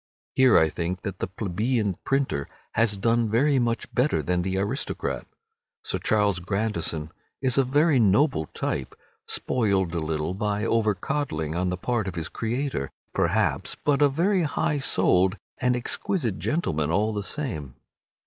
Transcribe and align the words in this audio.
Here 0.33 0.57
I 0.57 0.67
think 0.67 1.03
that 1.03 1.19
the 1.19 1.27
plebeian 1.27 1.93
printer 2.05 2.49
has 2.71 2.97
done 2.97 3.29
very 3.29 3.59
much 3.59 3.93
better 3.93 4.23
than 4.23 4.41
the 4.41 4.57
aristocrat. 4.57 5.27
Sir 5.83 5.99
Charles 5.99 6.39
Grandison 6.39 7.11
is 7.39 7.59
a 7.59 7.63
very 7.63 7.99
noble 7.99 8.47
type—spoiled 8.47 9.93
a 9.93 9.99
little 9.99 10.33
by 10.33 10.65
over 10.65 10.95
coddling 10.95 11.53
on 11.53 11.69
the 11.69 11.77
part 11.77 12.07
of 12.07 12.15
his 12.15 12.29
creator, 12.29 12.89
perhaps, 13.13 13.75
but 13.75 14.01
a 14.01 14.09
very 14.09 14.41
high 14.41 14.79
souled 14.79 15.37
and 15.59 15.75
exquisite 15.75 16.39
gentleman 16.39 16.89
all 16.89 17.13
the 17.13 17.21
same. 17.21 17.75